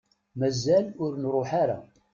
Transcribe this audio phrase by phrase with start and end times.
[0.39, 1.77] Mazal ur nruḥ ara.